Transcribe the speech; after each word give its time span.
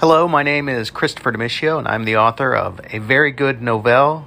Hello, 0.00 0.26
my 0.26 0.42
name 0.42 0.68
is 0.70 0.88
Christopher 0.88 1.30
Demiscio, 1.30 1.78
and 1.78 1.86
I'm 1.86 2.04
the 2.04 2.16
author 2.16 2.56
of 2.56 2.80
a 2.90 3.00
very 3.00 3.30
good 3.30 3.60
novelle, 3.60 4.26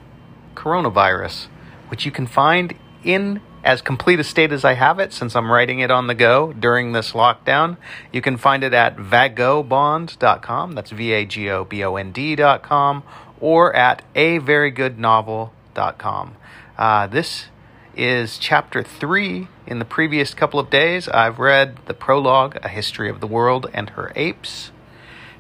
Coronavirus, 0.54 1.48
which 1.88 2.06
you 2.06 2.12
can 2.12 2.28
find 2.28 2.76
in 3.04 3.42
as 3.64 3.82
complete 3.82 4.20
a 4.20 4.24
state 4.24 4.52
as 4.52 4.64
I 4.64 4.76
have 4.76 5.00
it 5.00 5.12
since 5.14 5.36
I'm 5.36 5.52
writing 5.52 5.80
it 5.80 5.90
on 5.90 6.06
the 6.06 6.14
go 6.14 6.54
during 6.54 6.92
this 6.92 7.14
lockdown. 7.14 7.78
You 8.12 8.22
can 8.22 8.38
find 8.38 8.64
it 8.64 8.76
at 8.76 8.98
vagobond.com, 8.98 10.74
that's 10.74 10.92
V 10.92 11.12
A 11.12 11.26
G 11.26 11.50
O 11.50 11.66
B 11.66 11.84
O 11.84 11.96
N 11.96 12.12
D.com, 12.12 13.02
or 13.42 13.76
at 13.76 14.04
averygoodnovel.com. 14.14 16.36
Uh, 16.78 17.08
this 17.08 17.46
is 17.96 18.38
chapter 18.38 18.84
three. 18.84 19.48
In 19.66 19.80
the 19.80 19.86
previous 19.86 20.36
couple 20.36 20.60
of 20.60 20.70
days, 20.70 21.10
I've 21.10 21.40
read 21.40 21.80
the 21.88 21.96
prologue, 21.96 22.60
A 22.62 22.68
History 22.68 23.10
of 23.10 23.22
the 23.22 23.28
World 23.28 23.72
and 23.74 23.90
Her 23.90 24.12
Apes 24.16 24.70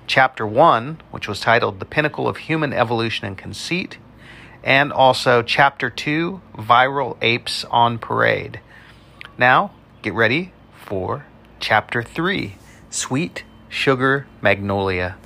chapter 0.07 0.45
1, 0.45 1.01
which 1.11 1.27
was 1.27 1.39
titled 1.39 1.79
The 1.79 1.85
Pinnacle 1.85 2.27
of 2.27 2.37
Human 2.37 2.73
Evolution 2.73 3.25
and 3.25 3.37
Conceit, 3.37 3.97
and 4.63 4.91
also 4.91 5.41
chapter 5.41 5.89
2, 5.89 6.41
Viral 6.55 7.17
Apes 7.21 7.65
on 7.65 7.97
Parade. 7.97 8.59
Now, 9.37 9.71
get 10.01 10.13
ready 10.13 10.53
for 10.85 11.25
chapter 11.59 12.03
3, 12.03 12.55
Sweet 12.89 13.43
Sugar 13.69 14.27
Magnolia. 14.41 15.17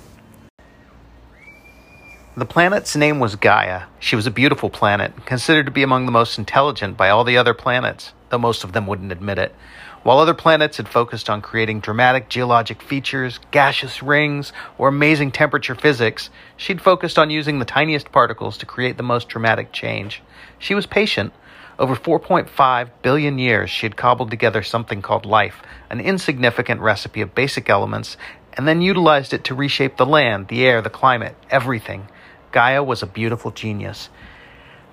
The 2.38 2.45
planet's 2.45 2.95
name 2.95 3.20
was 3.20 3.36
Gaia. 3.36 3.84
She 4.00 4.16
was 4.16 4.28
a 4.28 4.31
beautiful 4.31 4.70
planet, 4.70 5.25
considered 5.25 5.66
to 5.66 5.72
be 5.72 5.81
among 5.81 6.05
the 6.05 6.12
most 6.12 6.38
intelligent 6.38 6.95
by 6.95 7.09
all 7.09 7.23
the 7.23 7.38
other 7.38 7.55
planets, 7.55 8.14
though 8.30 8.38
most 8.38 8.64
of 8.64 8.73
them 8.73 8.86
wouldn't 8.86 9.12
admit 9.12 9.39
it. 9.39 9.55
While 10.04 10.20
other 10.20 10.34
planets 10.34 10.78
had 10.78 10.88
focused 10.88 11.30
on 11.30 11.42
creating 11.42 11.82
dramatic 11.82 12.30
geologic 12.30 12.82
features, 12.82 13.40
gaseous 13.52 14.02
rings, 14.02 14.54
or 14.78 14.88
amazing 14.88 15.32
temperature 15.32 15.76
physics, 15.76 16.30
she'd 16.56 16.82
focused 16.82 17.20
on 17.20 17.30
using 17.30 17.60
the 17.60 17.66
tiniest 17.66 18.12
particles 18.12 18.58
to 18.59 18.66
create 18.66 18.98
the 18.98 19.04
most 19.04 19.28
dramatic 19.28 19.73
change. 19.73 20.22
She 20.59 20.76
was 20.76 20.86
patient. 20.86 21.34
Over 21.80 21.95
4.5 21.95 22.89
billion 23.02 23.38
years, 23.38 23.70
she 23.70 23.86
had 23.86 23.98
cobbled 23.98 24.31
together 24.31 24.64
something 24.64 25.02
called 25.02 25.26
life, 25.26 25.62
an 25.89 26.00
insignificant 26.00 26.82
recipe 26.82 27.22
of 27.22 27.36
basic 27.36 27.70
elements, 27.70 28.17
and 28.54 28.67
then 28.67 28.82
utilized 28.82 29.34
it 29.34 29.44
to 29.44 29.56
reshape 29.56 29.98
the 29.98 30.06
land, 30.06 30.48
the 30.48 30.66
air, 30.66 30.82
the 30.82 30.89
climate, 30.89 31.36
everything. 31.50 32.08
Gaia 32.52 32.82
was 32.82 33.04
a 33.04 33.08
beautiful 33.08 33.52
genius. 33.52 34.09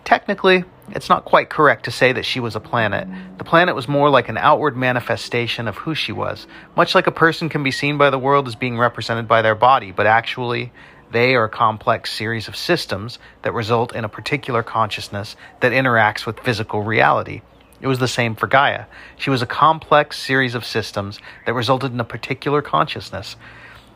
Technically, 0.05 0.65
it's 0.91 1.09
not 1.09 1.25
quite 1.25 1.49
correct 1.49 1.87
to 1.87 1.91
say 1.91 2.13
that 2.13 2.27
she 2.27 2.39
was 2.39 2.55
a 2.55 2.61
planet. 2.61 3.09
The 3.39 3.45
planet 3.45 3.75
was 3.75 3.89
more 3.89 4.11
like 4.11 4.29
an 4.29 4.37
outward 4.37 4.77
manifestation 4.77 5.67
of 5.67 5.79
who 5.79 5.95
she 5.95 6.13
was, 6.13 6.47
much 6.77 6.95
like 6.95 7.07
a 7.07 7.13
person 7.13 7.49
can 7.49 7.63
be 7.63 7.71
seen 7.71 7.97
by 7.97 8.11
the 8.11 8.19
world 8.19 8.47
as 8.47 8.55
being 8.55 8.79
represented 8.79 9.27
by 9.27 9.41
their 9.41 9.55
body, 9.55 9.93
but 9.93 10.07
actually, 10.07 10.73
they 11.11 11.35
are 11.35 11.45
a 11.45 11.49
complex 11.49 12.13
series 12.13 12.49
of 12.49 12.57
systems 12.57 13.19
that 13.43 13.55
result 13.55 13.95
in 13.95 14.05
a 14.05 14.09
particular 14.09 14.63
consciousness 14.63 15.37
that 15.61 15.73
interacts 15.73 16.27
with 16.27 16.41
physical 16.41 16.83
reality. 16.83 17.41
It 17.81 17.87
was 17.87 17.99
the 17.99 18.09
same 18.09 18.35
for 18.35 18.47
Gaia. 18.47 18.87
She 19.17 19.31
was 19.31 19.41
a 19.41 19.47
complex 19.47 20.19
series 20.19 20.55
of 20.55 20.65
systems 20.65 21.19
that 21.47 21.55
resulted 21.55 21.93
in 21.93 22.01
a 22.01 22.05
particular 22.05 22.63
consciousness. 22.63 23.37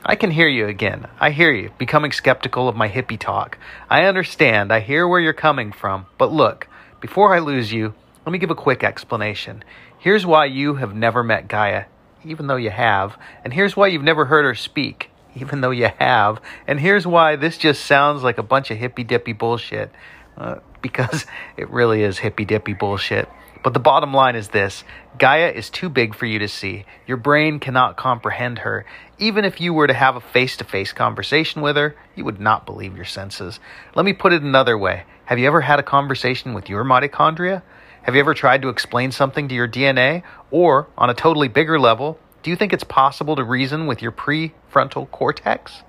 I 0.04 0.14
can 0.14 0.30
hear 0.30 0.48
you 0.48 0.66
again. 0.66 1.08
I 1.20 1.30
hear 1.30 1.52
you, 1.52 1.70
becoming 1.76 2.12
skeptical 2.12 2.68
of 2.68 2.76
my 2.76 2.88
hippie 2.88 3.18
talk. 3.18 3.58
I 3.90 4.04
understand. 4.04 4.72
I 4.72 4.80
hear 4.80 5.06
where 5.06 5.20
you're 5.20 5.32
coming 5.32 5.72
from. 5.72 6.06
But 6.16 6.32
look, 6.32 6.68
before 7.00 7.34
I 7.34 7.40
lose 7.40 7.72
you, 7.72 7.94
let 8.24 8.32
me 8.32 8.38
give 8.38 8.50
a 8.50 8.54
quick 8.54 8.84
explanation. 8.84 9.64
Here's 9.98 10.24
why 10.24 10.46
you 10.46 10.76
have 10.76 10.94
never 10.94 11.24
met 11.24 11.48
Gaia, 11.48 11.86
even 12.24 12.46
though 12.46 12.56
you 12.56 12.70
have. 12.70 13.18
And 13.44 13.52
here's 13.52 13.76
why 13.76 13.88
you've 13.88 14.02
never 14.02 14.26
heard 14.26 14.44
her 14.44 14.54
speak, 14.54 15.10
even 15.34 15.60
though 15.60 15.70
you 15.70 15.90
have. 15.98 16.40
And 16.66 16.78
here's 16.78 17.06
why 17.06 17.36
this 17.36 17.58
just 17.58 17.84
sounds 17.84 18.22
like 18.22 18.38
a 18.38 18.42
bunch 18.42 18.70
of 18.70 18.78
hippy 18.78 19.02
dippy 19.02 19.32
bullshit. 19.32 19.90
Uh, 20.36 20.60
because 20.82 21.26
it 21.56 21.70
really 21.70 22.02
is 22.02 22.18
hippy 22.18 22.44
dippy 22.44 22.74
bullshit. 22.74 23.28
But 23.62 23.74
the 23.74 23.80
bottom 23.80 24.14
line 24.14 24.36
is 24.36 24.48
this 24.48 24.84
Gaia 25.18 25.50
is 25.50 25.68
too 25.68 25.88
big 25.88 26.14
for 26.14 26.26
you 26.26 26.38
to 26.38 26.48
see. 26.48 26.84
Your 27.06 27.16
brain 27.16 27.58
cannot 27.58 27.96
comprehend 27.96 28.60
her. 28.60 28.86
Even 29.18 29.44
if 29.44 29.60
you 29.60 29.74
were 29.74 29.88
to 29.88 29.94
have 29.94 30.14
a 30.14 30.20
face 30.20 30.56
to 30.58 30.64
face 30.64 30.92
conversation 30.92 31.60
with 31.60 31.76
her, 31.76 31.96
you 32.14 32.24
would 32.24 32.40
not 32.40 32.66
believe 32.66 32.96
your 32.96 33.04
senses. 33.04 33.58
Let 33.96 34.04
me 34.04 34.12
put 34.12 34.32
it 34.32 34.42
another 34.42 34.78
way 34.78 35.04
Have 35.24 35.38
you 35.38 35.46
ever 35.46 35.60
had 35.60 35.78
a 35.78 35.82
conversation 35.82 36.54
with 36.54 36.68
your 36.68 36.84
mitochondria? 36.84 37.62
Have 38.02 38.14
you 38.14 38.20
ever 38.20 38.32
tried 38.32 38.62
to 38.62 38.68
explain 38.68 39.10
something 39.12 39.48
to 39.48 39.54
your 39.54 39.68
DNA? 39.68 40.22
Or, 40.50 40.88
on 40.96 41.10
a 41.10 41.14
totally 41.14 41.48
bigger 41.48 41.78
level, 41.78 42.18
do 42.42 42.50
you 42.50 42.56
think 42.56 42.72
it's 42.72 42.84
possible 42.84 43.36
to 43.36 43.44
reason 43.44 43.86
with 43.86 44.00
your 44.00 44.12
prefrontal 44.12 45.10
cortex? 45.10 45.82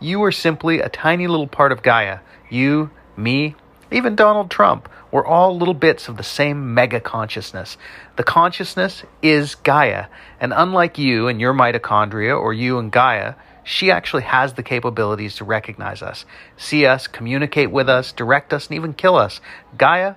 You 0.00 0.22
are 0.22 0.32
simply 0.32 0.78
a 0.78 0.88
tiny 0.88 1.26
little 1.26 1.48
part 1.48 1.72
of 1.72 1.82
Gaia. 1.82 2.20
You, 2.48 2.90
me, 3.16 3.56
even 3.90 4.16
Donald 4.16 4.50
Trump, 4.50 4.88
we're 5.10 5.26
all 5.26 5.56
little 5.56 5.74
bits 5.74 6.08
of 6.08 6.16
the 6.16 6.22
same 6.22 6.74
mega 6.74 7.00
consciousness. 7.00 7.76
The 8.16 8.24
consciousness 8.24 9.04
is 9.22 9.54
Gaia, 9.54 10.06
and 10.40 10.52
unlike 10.54 10.98
you 10.98 11.28
and 11.28 11.40
your 11.40 11.54
mitochondria 11.54 12.38
or 12.38 12.52
you 12.52 12.78
and 12.78 12.92
Gaia, 12.92 13.34
she 13.64 13.90
actually 13.90 14.22
has 14.22 14.54
the 14.54 14.62
capabilities 14.62 15.36
to 15.36 15.44
recognize 15.44 16.02
us, 16.02 16.24
see 16.56 16.86
us, 16.86 17.06
communicate 17.06 17.70
with 17.70 17.88
us, 17.88 18.12
direct 18.12 18.52
us, 18.52 18.66
and 18.66 18.76
even 18.76 18.94
kill 18.94 19.16
us. 19.16 19.40
Gaia, 19.76 20.14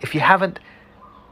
if 0.00 0.14
you 0.14 0.20
haven't 0.20 0.58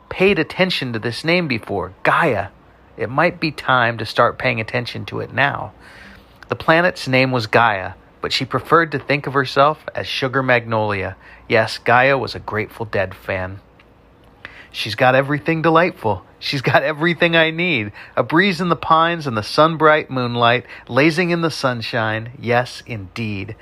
paid 0.08 0.38
attention 0.38 0.92
to 0.92 0.98
this 0.98 1.24
name 1.24 1.48
before, 1.48 1.92
Gaia, 2.02 2.48
it 2.96 3.08
might 3.08 3.40
be 3.40 3.50
time 3.50 3.98
to 3.98 4.06
start 4.06 4.38
paying 4.38 4.60
attention 4.60 5.04
to 5.06 5.20
it 5.20 5.32
now. 5.32 5.72
The 6.48 6.56
planet's 6.56 7.08
name 7.08 7.30
was 7.30 7.46
Gaia, 7.46 7.94
but 8.20 8.32
she 8.32 8.44
preferred 8.44 8.92
to 8.92 8.98
think 8.98 9.26
of 9.26 9.34
herself 9.34 9.84
as 9.94 10.06
Sugar 10.06 10.42
Magnolia. 10.42 11.16
Yes, 11.48 11.78
Gaia 11.78 12.18
was 12.18 12.34
a 12.34 12.40
Grateful 12.40 12.86
Dead 12.86 13.14
fan. 13.14 13.60
She's 14.72 14.94
got 14.94 15.14
everything 15.14 15.62
delightful. 15.62 16.24
She's 16.38 16.62
got 16.62 16.82
everything 16.82 17.36
I 17.36 17.50
need. 17.50 17.92
A 18.16 18.22
breeze 18.22 18.60
in 18.60 18.68
the 18.68 18.76
pines 18.76 19.26
and 19.26 19.36
the 19.36 19.42
sunbright 19.42 20.10
moonlight, 20.10 20.64
lazing 20.88 21.30
in 21.30 21.42
the 21.42 21.50
sunshine. 21.50 22.32
Yes, 22.38 22.82
indeed. 22.86 23.56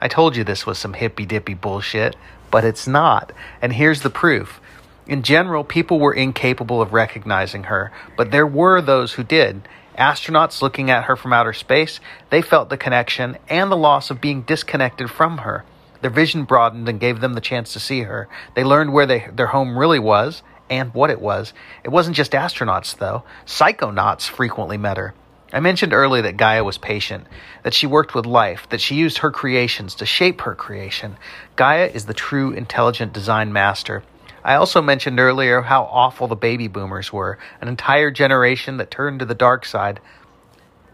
I 0.00 0.08
told 0.08 0.36
you 0.36 0.42
this 0.42 0.66
was 0.66 0.78
some 0.78 0.94
hippy 0.94 1.24
dippy 1.24 1.54
bullshit, 1.54 2.16
but 2.50 2.64
it's 2.64 2.88
not. 2.88 3.32
And 3.62 3.72
here's 3.72 4.02
the 4.02 4.10
proof. 4.10 4.60
In 5.06 5.22
general, 5.22 5.64
people 5.64 6.00
were 6.00 6.12
incapable 6.12 6.82
of 6.82 6.92
recognizing 6.92 7.64
her, 7.64 7.92
but 8.16 8.30
there 8.30 8.46
were 8.46 8.80
those 8.80 9.12
who 9.12 9.22
did. 9.22 9.62
Astronauts 9.98 10.62
looking 10.62 10.90
at 10.90 11.04
her 11.04 11.16
from 11.16 11.32
outer 11.32 11.52
space, 11.52 12.00
they 12.30 12.42
felt 12.42 12.70
the 12.70 12.76
connection 12.76 13.36
and 13.48 13.70
the 13.70 13.76
loss 13.76 14.10
of 14.10 14.20
being 14.20 14.42
disconnected 14.42 15.10
from 15.10 15.38
her. 15.38 15.64
Their 16.00 16.10
vision 16.10 16.44
broadened 16.44 16.88
and 16.88 16.98
gave 16.98 17.20
them 17.20 17.34
the 17.34 17.40
chance 17.40 17.72
to 17.74 17.80
see 17.80 18.02
her. 18.02 18.28
They 18.54 18.64
learned 18.64 18.92
where 18.92 19.06
they, 19.06 19.28
their 19.32 19.48
home 19.48 19.78
really 19.78 19.98
was 19.98 20.42
and 20.68 20.92
what 20.94 21.10
it 21.10 21.20
was. 21.20 21.52
It 21.84 21.90
wasn't 21.90 22.16
just 22.16 22.32
astronauts, 22.32 22.96
though. 22.96 23.22
Psychonauts 23.46 24.28
frequently 24.28 24.78
met 24.78 24.96
her. 24.96 25.14
I 25.52 25.60
mentioned 25.60 25.92
earlier 25.92 26.22
that 26.22 26.38
Gaia 26.38 26.64
was 26.64 26.78
patient, 26.78 27.26
that 27.62 27.74
she 27.74 27.86
worked 27.86 28.14
with 28.14 28.24
life, 28.24 28.66
that 28.70 28.80
she 28.80 28.94
used 28.94 29.18
her 29.18 29.30
creations 29.30 29.94
to 29.96 30.06
shape 30.06 30.40
her 30.40 30.54
creation. 30.54 31.18
Gaia 31.56 31.88
is 31.88 32.06
the 32.06 32.14
true 32.14 32.52
intelligent 32.52 33.12
design 33.12 33.52
master. 33.52 34.02
I 34.44 34.54
also 34.54 34.82
mentioned 34.82 35.20
earlier 35.20 35.62
how 35.62 35.84
awful 35.84 36.26
the 36.26 36.36
baby 36.36 36.68
boomers 36.68 37.12
were, 37.12 37.38
an 37.60 37.68
entire 37.68 38.10
generation 38.10 38.78
that 38.78 38.90
turned 38.90 39.20
to 39.20 39.24
the 39.24 39.34
dark 39.34 39.64
side. 39.64 40.00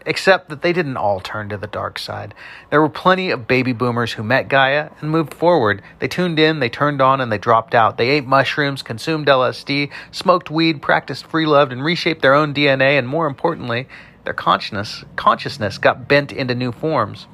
Except 0.05 0.49
that 0.49 0.61
they 0.61 0.71
didn't 0.71 0.97
all 0.97 1.19
turn 1.19 1.49
to 1.49 1.57
the 1.57 1.67
dark 1.67 1.99
side. 1.99 2.33
There 2.69 2.81
were 2.81 2.89
plenty 2.89 3.31
of 3.31 3.47
baby 3.47 3.73
boomers 3.73 4.13
who 4.13 4.23
met 4.23 4.47
Gaia 4.47 4.89
and 5.01 5.11
moved 5.11 5.33
forward. 5.33 5.81
They 5.99 6.07
tuned 6.07 6.39
in, 6.39 6.59
they 6.59 6.69
turned 6.69 7.01
on, 7.01 7.19
and 7.19 7.31
they 7.31 7.37
dropped 7.37 7.75
out. 7.75 7.97
They 7.97 8.09
ate 8.09 8.25
mushrooms, 8.25 8.81
consumed 8.81 9.27
LSD, 9.27 9.91
smoked 10.11 10.49
weed, 10.49 10.81
practiced 10.81 11.25
free 11.25 11.45
love, 11.45 11.71
and 11.71 11.83
reshaped 11.83 12.21
their 12.21 12.33
own 12.33 12.53
DNA, 12.53 12.97
and 12.97 13.07
more 13.07 13.27
importantly, 13.27 13.87
their 14.23 14.33
consciousness, 14.33 15.03
consciousness 15.15 15.77
got 15.77 16.07
bent 16.07 16.31
into 16.31 16.55
new 16.55 16.71
forms. 16.71 17.27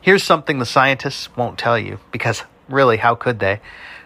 Here's 0.00 0.24
something 0.24 0.58
the 0.58 0.66
scientists 0.66 1.34
won't 1.36 1.58
tell 1.58 1.78
you, 1.78 2.00
because 2.10 2.42
really, 2.68 2.96
how 2.96 3.14
could 3.14 3.38
they? 3.38 3.60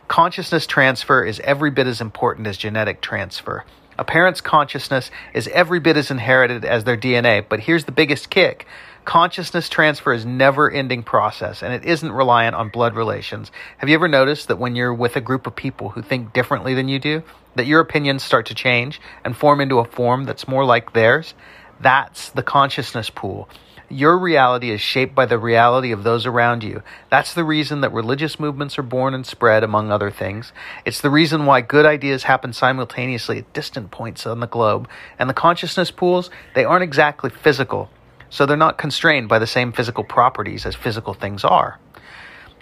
Consciousness 0.09 0.67
transfer 0.67 1.23
is 1.23 1.39
every 1.41 1.71
bit 1.71 1.87
as 1.87 2.01
important 2.01 2.47
as 2.47 2.57
genetic 2.57 3.03
transfer. 3.03 3.65
A 3.99 4.05
parent's 4.05 4.41
consciousness 4.41 5.11
is 5.35 5.49
every 5.49 5.81
bit 5.81 5.99
as 5.99 6.11
inherited 6.11 6.65
as 6.65 6.85
their 6.85 6.97
DNA, 6.97 7.45
but 7.47 7.61
here's 7.61 7.85
the 7.85 7.93
biggest 7.93 8.31
kick. 8.31 8.67
Consciousness 9.05 9.69
transfer 9.69 10.15
is 10.15 10.25
never 10.25 10.71
ending 10.71 11.03
process 11.03 11.63
and 11.63 11.75
it 11.75 11.85
isn't 11.85 12.11
reliant 12.11 12.55
on 12.55 12.71
blood 12.71 12.95
relations. 12.95 13.53
Have 13.77 13.91
you 13.91 13.95
ever 13.97 14.09
noticed 14.09 14.49
that 14.49 14.59
when 14.59 14.77
you're 14.77 14.95
with 14.95 15.17
a 15.17 15.21
group 15.21 15.47
of 15.47 15.55
people 15.55 15.91
who 15.91 16.01
think 16.01 16.33
differently 16.33 16.75
than 16.75 16.89
you 16.89 16.99
do, 16.99 17.23
that 17.57 17.67
your 17.67 17.81
opinions 17.81 18.23
start 18.23 18.47
to 18.47 18.55
change 18.55 19.01
and 19.25 19.37
form 19.37 19.61
into 19.61 19.79
a 19.79 19.85
form 19.85 20.25
that's 20.25 20.49
more 20.49 20.65
like 20.65 20.95
theirs? 20.95 21.35
That's 21.81 22.31
the 22.31 22.43
consciousness 22.43 23.11
pool. 23.11 23.49
Your 23.91 24.19
reality 24.19 24.71
is 24.71 24.83
shaped 24.83 25.15
by 25.15 25.25
the 25.25 25.39
reality 25.39 25.93
of 25.93 26.05
those 26.05 26.27
around 26.27 26.63
you. 26.63 26.83
That's 27.11 27.33
the 27.33 27.45
reason 27.45 27.81
that 27.81 27.93
religious 27.93 28.39
movements 28.39 28.79
are 28.79 28.83
born 28.83 29.15
and 29.15 29.25
spread, 29.25 29.65
among 29.65 29.91
other 29.91 30.11
things. 30.11 30.53
It's 30.85 31.01
the 31.01 31.09
reason 31.09 31.47
why 31.47 31.63
good 31.63 31.87
ideas 31.87 32.25
happen 32.25 32.53
simultaneously 32.53 33.39
at 33.39 33.53
distant 33.55 33.91
points 33.91 34.27
on 34.27 34.41
the 34.41 34.47
globe. 34.47 34.89
And 35.19 35.31
the 35.31 35.35
consciousness 35.35 35.91
pools, 35.91 36.29
they 36.55 36.65
aren't 36.65 36.85
exactly 36.85 37.31
physical. 37.31 37.89
so 38.31 38.47
they're 38.47 38.57
not 38.57 38.79
constrained 38.79 39.29
by 39.29 39.39
the 39.39 39.47
same 39.47 39.73
physical 39.73 40.05
properties 40.05 40.67
as 40.67 40.75
physical 40.75 41.15
things 41.15 41.45
are. 41.45 41.79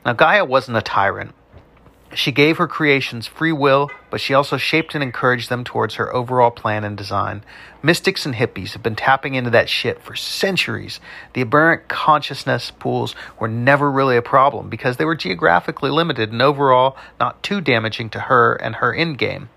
Now, 0.05 0.12
Gaia 0.12 0.44
wasn't 0.44 0.76
a 0.76 0.82
tyrant. 0.82 1.34
She 2.14 2.31
gave 2.31 2.56
her 2.58 2.69
creations 2.69 3.26
free 3.26 3.53
will, 3.53 3.91
but 4.11 4.20
she 4.20 4.32
also 4.32 4.56
shaped 4.56 4.94
and 4.94 5.03
encouraged 5.03 5.50
them 5.50 5.64
towards 5.64 5.97
her 5.97 6.14
overall 6.14 6.50
plan 6.50 6.85
and 6.85 6.97
design. 6.97 7.43
Mystics 7.82 8.25
and 8.25 8.37
hippies 8.37 8.73
have 8.73 8.82
been 8.82 8.94
tapping 8.94 9.35
into 9.35 9.50
that 9.50 9.69
shit 9.69 10.00
for 10.00 10.14
centuries. 10.14 11.00
The 11.35 11.43
aberrant 11.43 11.88
consciousness 11.88 12.70
pools 12.70 13.14
were 13.38 13.49
never 13.49 13.91
really 13.91 14.17
a 14.17 14.23
problem 14.23 14.70
because 14.70 14.97
they 14.97 15.05
were 15.05 15.17
geographically 15.17 15.91
limited 15.91 16.32
and 16.32 16.41
overall 16.41 16.97
not 17.19 17.43
too 17.43 17.61
damaging 17.61 18.11
to 18.11 18.20
her 18.20 18.55
and 18.55 18.76
her 18.76 18.94
endgame. 18.94 19.49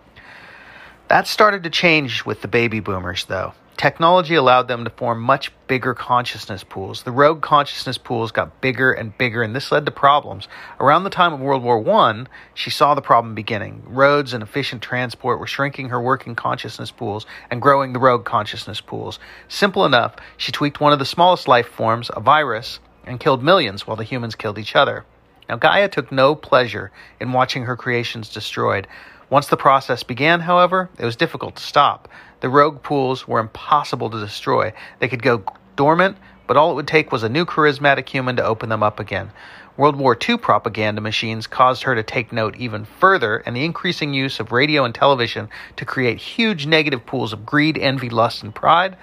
That 1.08 1.28
started 1.28 1.64
to 1.64 1.70
change 1.70 2.26
with 2.26 2.42
the 2.42 2.48
baby 2.48 2.80
boomers, 2.80 3.26
though. 3.26 3.54
Technology 3.80 4.36
allowed 4.36 4.68
them 4.68 4.84
to 4.84 4.90
form 4.90 5.22
much 5.22 5.54
bigger 5.68 5.94
consciousness 5.94 6.66
pools. 6.66 7.04
The 7.04 7.14
rogue 7.14 7.42
consciousness 7.42 7.98
pools 7.98 8.30
got 8.34 8.60
bigger 8.60 8.92
and 8.92 9.18
bigger, 9.18 9.42
and 9.42 9.56
this 9.56 9.72
led 9.72 9.86
to 9.86 9.92
problems. 9.92 10.50
Around 10.82 11.06
the 11.06 11.10
time 11.10 11.32
of 11.32 11.40
World 11.40 11.64
War 11.64 11.90
I, 11.90 12.26
she 12.54 12.72
saw 12.72 12.94
the 12.94 13.02
problem 13.02 13.36
beginning. 13.36 13.84
Roads 13.88 14.34
and 14.34 14.44
efficient 14.44 14.82
transport 14.82 15.40
were 15.40 15.48
shrinking 15.48 15.88
her 15.88 16.02
working 16.02 16.36
consciousness 16.36 16.92
pools 16.92 17.26
and 17.50 17.62
growing 17.62 17.94
the 17.94 18.00
rogue 18.00 18.26
consciousness 18.26 18.82
pools. 18.82 19.18
Simple 19.48 19.86
enough, 19.86 20.18
she 20.36 20.52
tweaked 20.52 20.82
one 20.82 20.92
of 20.92 21.00
the 21.00 21.06
smallest 21.06 21.48
life 21.48 21.70
forms, 21.70 22.12
a 22.14 22.20
virus, 22.20 22.82
and 23.06 23.18
killed 23.18 23.42
millions 23.42 23.88
while 23.88 23.96
the 23.96 24.04
humans 24.04 24.36
killed 24.36 24.60
each 24.60 24.76
other. 24.76 25.06
Now, 25.48 25.56
Gaia 25.56 25.88
took 25.88 26.12
no 26.12 26.36
pleasure 26.36 26.92
in 27.22 27.32
watching 27.32 27.64
her 27.64 27.78
creations 27.78 28.28
destroyed. 28.28 28.90
Once 29.30 29.48
the 29.48 29.56
process 29.56 30.04
began, 30.04 30.42
however, 30.42 30.90
it 31.00 31.06
was 31.06 31.16
difficult 31.16 31.56
to 31.56 31.64
stop. 31.64 32.10
The 32.42 32.50
rogue 32.50 32.82
pools 32.84 33.28
were 33.28 33.40
impossible 33.40 34.10
to 34.10 34.20
destroy. 34.20 34.74
They 35.00 35.08
could 35.08 35.22
go 35.22 35.44
dormant, 35.76 36.18
but 36.48 36.58
all 36.58 36.72
it 36.72 36.76
would 36.76 36.88
take 36.88 37.12
was 37.12 37.24
a 37.24 37.30
new 37.30 37.46
charismatic 37.46 38.08
human 38.08 38.36
to 38.38 38.46
open 38.46 38.70
them 38.70 38.82
up 38.82 39.00
again. 39.00 39.32
World 39.76 39.96
War 39.96 40.18
II 40.28 40.38
propaganda 40.38 41.00
machines 41.00 41.48
caused 41.48 41.84
her 41.84 41.96
to 41.96 42.04
take 42.04 42.34
note 42.34 42.56
even 42.58 42.86
further, 42.86 43.38
and 43.38 43.56
the 43.56 43.64
increasing 43.64 44.14
use 44.14 44.40
of 44.40 44.52
radio 44.52 44.84
and 44.84 44.94
television 44.94 45.50
to 45.78 45.86
create 45.86 46.18
huge 46.20 46.66
negative 46.66 47.06
pools 47.06 47.34
of 47.34 47.46
greed, 47.46 47.78
envy, 47.78 48.10
lust, 48.10 48.44
and 48.44 48.54
pride. 48.54 48.98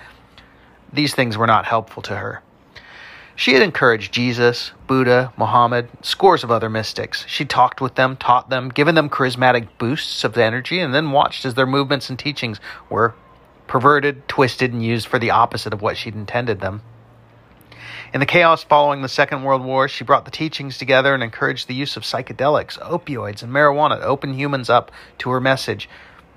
These 0.93 1.15
things 1.15 1.38
were 1.38 1.47
not 1.47 1.67
helpful 1.67 2.03
to 2.03 2.17
her. 2.17 2.43
She 3.35 3.53
had 3.53 3.62
encouraged 3.62 4.15
Jesus, 4.15 4.73
Buddha, 4.87 5.33
Muhammad, 5.37 5.88
scores 6.00 6.43
of 6.43 6.50
other 6.50 6.71
mystics. 6.71 7.25
She 7.29 7.44
talked 7.44 7.83
with 7.83 7.94
them, 7.94 8.17
taught 8.17 8.49
them, 8.49 8.71
given 8.71 8.94
them 8.94 9.11
charismatic 9.11 9.69
boosts 9.77 10.25
of 10.25 10.38
energy, 10.38 10.81
and 10.81 10.94
then 10.94 11.12
watched 11.12 11.44
as 11.44 11.55
their 11.55 11.67
movements 11.67 12.09
and 12.09 12.19
teachings 12.19 12.61
were 12.88 13.15
perverted, 13.67 14.27
twisted, 14.29 14.73
and 14.73 14.85
used 14.85 15.07
for 15.07 15.19
the 15.19 15.31
opposite 15.31 15.73
of 15.73 15.83
what 15.83 15.97
she'd 15.97 16.15
intended 16.15 16.61
them. 16.61 16.83
In 18.15 18.21
the 18.21 18.27
chaos 18.27 18.63
following 18.63 19.03
the 19.03 19.09
Second 19.09 19.43
World 19.43 19.65
War, 19.65 19.89
she 19.89 20.05
brought 20.05 20.25
the 20.25 20.31
teachings 20.31 20.79
together 20.79 21.13
and 21.13 21.23
encouraged 21.23 21.69
the 21.69 21.75
use 21.75 21.97
of 21.97 22.05
psychedelics, 22.05 22.79
opioids, 22.79 23.43
and 23.43 23.53
marijuana 23.53 23.99
to 23.99 24.07
open 24.07 24.35
humans 24.35 24.71
up 24.71 24.93
to 25.19 25.31
her 25.31 25.41
message. 25.41 25.89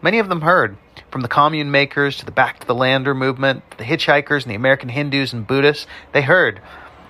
Many 0.01 0.19
of 0.19 0.29
them 0.29 0.41
heard, 0.41 0.77
from 1.11 1.21
the 1.21 1.27
commune 1.27 1.71
makers 1.71 2.17
to 2.17 2.25
the 2.25 2.31
Back 2.31 2.59
to 2.59 2.67
the 2.67 2.75
Lander 2.75 3.13
movement, 3.13 3.63
the 3.77 3.83
hitchhikers 3.83 4.43
and 4.43 4.51
the 4.51 4.55
American 4.55 4.89
Hindus 4.89 5.33
and 5.33 5.45
Buddhists. 5.45 5.87
They 6.11 6.21
heard. 6.21 6.61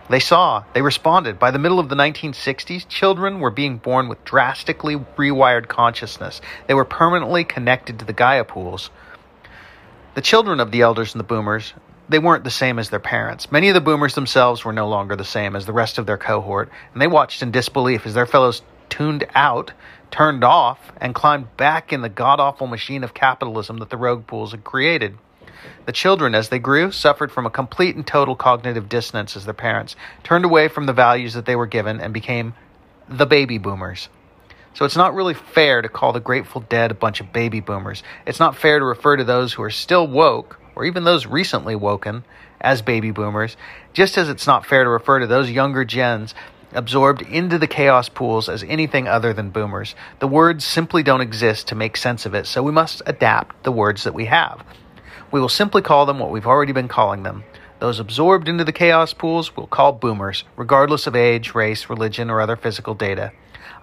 They 0.10 0.20
saw, 0.20 0.64
they 0.74 0.82
responded. 0.82 1.38
By 1.38 1.52
the 1.52 1.60
middle 1.60 1.80
of 1.80 1.88
the 1.88 1.96
1960s, 1.96 2.88
children 2.88 3.40
were 3.40 3.52
being 3.52 3.78
born 3.78 4.10
with 4.10 4.26
drastically 4.26 4.96
rewired 4.96 5.68
consciousness. 5.68 6.42
They 6.68 6.74
were 6.74 6.86
permanently 6.86 7.44
connected 7.44 8.00
to 8.00 8.06
the 8.06 8.14
Gaia 8.14 8.44
pools. 8.44 8.90
The 10.16 10.22
children 10.22 10.60
of 10.60 10.72
the 10.72 10.82
elders 10.82 11.14
and 11.14 11.20
the 11.20 11.24
boomers, 11.26 11.74
they 12.10 12.18
weren't 12.18 12.44
the 12.44 12.50
same 12.50 12.80
as 12.80 12.90
their 12.90 13.00
parents. 13.00 13.52
Many 13.52 13.70
of 13.70 13.76
the 13.76 13.82
boomers 13.82 14.16
themselves 14.16 14.66
were 14.66 14.74
no 14.74 14.88
longer 14.88 15.16
the 15.16 15.24
same 15.24 15.56
as 15.56 15.68
the 15.68 15.74
rest 15.74 16.00
of 16.00 16.08
their 16.08 16.18
cohort, 16.18 16.72
and 16.94 17.02
they 17.02 17.08
watched 17.08 17.44
in 17.44 17.52
disbelief 17.52 18.08
as 18.08 18.16
their 18.16 18.26
fellows 18.26 18.64
tuned 18.90 19.28
out, 19.36 19.72
turned 20.10 20.44
off, 20.44 20.92
and 21.00 21.14
climbed 21.14 21.56
back 21.58 21.94
in 21.94 22.02
the 22.02 22.10
god 22.10 22.40
awful 22.40 22.66
machine 22.66 23.04
of 23.04 23.14
capitalism 23.14 23.78
that 23.78 23.92
the 23.92 23.98
rogue 23.98 24.26
pools 24.26 24.52
had 24.52 24.64
created. 24.64 25.16
The 25.86 25.92
children, 25.92 26.34
as 26.34 26.50
they 26.50 26.60
grew, 26.60 26.92
suffered 26.92 27.32
from 27.32 27.46
a 27.46 27.52
complete 27.52 27.96
and 27.96 28.06
total 28.06 28.36
cognitive 28.36 28.90
dissonance 28.90 29.36
as 29.36 29.46
their 29.46 29.54
parents 29.54 29.96
turned 30.24 30.44
away 30.44 30.70
from 30.70 30.88
the 30.88 30.94
values 30.94 31.36
that 31.36 31.46
they 31.46 31.56
were 31.56 31.68
given 31.68 32.02
and 32.02 32.14
became 32.14 32.56
the 33.08 33.28
baby 33.28 33.60
boomers. 33.60 34.10
So 34.80 34.86
it's 34.86 34.96
not 34.96 35.14
really 35.14 35.34
fair 35.34 35.82
to 35.82 35.90
call 35.90 36.14
the 36.14 36.22
Grateful 36.22 36.62
Dead 36.62 36.90
a 36.90 36.94
bunch 36.94 37.20
of 37.20 37.34
baby 37.34 37.60
boomers. 37.60 38.02
It's 38.26 38.40
not 38.40 38.56
fair 38.56 38.80
to 38.80 38.86
refer 38.86 39.18
to 39.18 39.26
those 39.26 39.52
who 39.52 39.62
are 39.62 39.70
still 39.70 40.08
woke, 40.08 40.58
or 40.74 40.86
even 40.86 41.04
those 41.04 41.26
recently 41.26 41.76
woken, 41.76 42.24
as 42.62 42.82
baby 42.82 43.12
boomers, 43.12 43.58
just 43.92 44.18
as 44.18 44.30
it's 44.30 44.48
not 44.48 44.66
fair 44.66 44.86
to 44.86 44.90
refer 44.90 45.20
to 45.20 45.28
those 45.28 45.52
younger 45.52 45.84
gens 45.84 46.34
absorbed 46.72 47.22
into 47.24 47.58
the 47.58 47.68
chaos 47.68 48.08
pools 48.08 48.48
as 48.48 48.64
anything 48.64 49.06
other 49.06 49.34
than 49.34 49.50
boomers. 49.50 49.96
The 50.20 50.30
words 50.30 50.64
simply 50.64 51.04
don't 51.04 51.20
exist 51.20 51.68
to 51.68 51.76
make 51.76 51.98
sense 51.98 52.26
of 52.26 52.34
it, 52.34 52.48
so 52.48 52.64
we 52.64 52.72
must 52.72 53.02
adapt 53.06 53.66
the 53.66 53.74
words 53.74 54.06
that 54.06 54.14
we 54.14 54.28
have. 54.28 54.64
We 55.30 55.42
will 55.42 55.50
simply 55.50 55.82
call 55.82 56.06
them 56.06 56.20
what 56.20 56.32
we've 56.32 56.48
already 56.48 56.72
been 56.72 56.88
calling 56.88 57.24
them. 57.24 57.44
Those 57.80 58.00
absorbed 58.00 58.48
into 58.48 58.64
the 58.64 58.72
chaos 58.72 59.12
pools 59.12 59.58
we'll 59.58 59.68
call 59.68 59.92
boomers, 59.92 60.46
regardless 60.56 61.06
of 61.06 61.18
age, 61.18 61.54
race, 61.54 61.90
religion, 61.90 62.30
or 62.30 62.40
other 62.40 62.56
physical 62.56 62.96
data. 62.96 63.34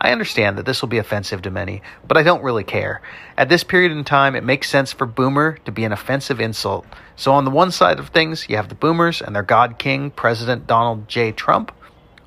I 0.01 0.13
understand 0.13 0.59
that 0.59 0.67
this 0.67 0.83
will 0.83 0.89
be 0.89 0.99
offensive 0.99 1.43
to 1.43 1.51
many, 1.51 1.83
but 2.07 2.17
I 2.17 2.23
don't 2.23 2.43
really 2.43 2.65
care. 2.65 3.01
At 3.37 3.49
this 3.49 3.65
period 3.65 3.93
in 3.93 4.05
time, 4.05 4.37
it 4.37 4.45
makes 4.45 4.69
sense 4.69 4.93
for 4.93 5.07
boomer 5.07 5.59
to 5.65 5.73
be 5.73 5.85
an 5.85 5.93
offensive 5.93 6.41
insult. 6.41 6.87
So, 7.17 7.33
on 7.33 7.45
the 7.45 7.51
one 7.51 7.71
side 7.71 7.99
of 7.99 8.09
things, 8.09 8.49
you 8.49 8.57
have 8.57 8.69
the 8.69 8.75
boomers 8.75 9.23
and 9.23 9.35
their 9.35 9.43
God 9.43 9.79
King, 9.79 10.11
President 10.11 10.67
Donald 10.67 11.09
J. 11.09 11.33
Trump. 11.33 11.73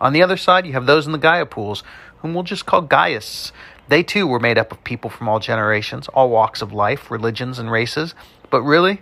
On 0.01 0.13
the 0.13 0.23
other 0.23 0.37
side, 0.37 0.65
you 0.65 0.73
have 0.73 0.85
those 0.85 1.05
in 1.05 1.11
the 1.11 1.17
Gaia 1.17 1.45
pools, 1.45 1.83
whom 2.17 2.33
we'll 2.33 2.43
just 2.43 2.65
call 2.65 2.87
Gaiists. 2.87 3.51
They 3.87 4.03
too 4.03 4.25
were 4.27 4.39
made 4.39 4.57
up 4.57 4.71
of 4.71 4.83
people 4.83 5.09
from 5.09 5.29
all 5.29 5.39
generations, 5.39 6.07
all 6.09 6.29
walks 6.29 6.61
of 6.61 6.73
life, 6.73 7.11
religions, 7.11 7.59
and 7.59 7.71
races. 7.71 8.15
But 8.49 8.61
really, 8.61 9.01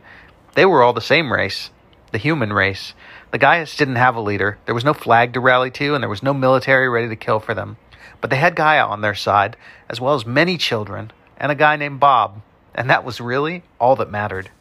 they 0.56 0.66
were 0.66 0.84
all 0.84 0.94
the 0.94 1.02
same 1.02 1.32
race 1.32 1.72
the 2.12 2.18
human 2.18 2.54
race. 2.54 2.94
The 3.32 3.40
Gaiists 3.40 3.78
didn't 3.78 3.98
have 3.98 4.16
a 4.16 4.22
leader. 4.22 4.58
There 4.66 4.76
was 4.76 4.86
no 4.86 4.94
flag 4.94 5.34
to 5.34 5.40
rally 5.40 5.72
to, 5.72 5.94
and 5.94 6.02
there 6.02 6.10
was 6.10 6.24
no 6.24 6.34
military 6.34 6.88
ready 6.88 7.10
to 7.10 7.16
kill 7.16 7.40
for 7.40 7.54
them. 7.54 7.78
But 8.22 8.30
they 8.30 8.38
had 8.38 8.56
Gaia 8.56 8.86
on 8.86 9.02
their 9.02 9.16
side, 9.16 9.58
as 9.90 10.02
well 10.02 10.16
as 10.16 10.26
many 10.26 10.58
children, 10.58 11.12
and 11.38 11.52
a 11.52 11.56
guy 11.56 11.76
named 11.76 12.00
Bob. 12.00 12.42
And 12.74 12.90
that 12.90 13.04
was 13.04 13.20
really 13.20 13.64
all 13.80 13.96
that 13.96 14.12
mattered. 14.12 14.52